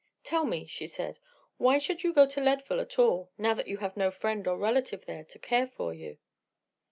[0.23, 1.19] "Tell me," she said;
[1.57, 4.57] "why should you go to Leadville at all, now that you have no friend or
[4.57, 6.17] relative there to care for you?"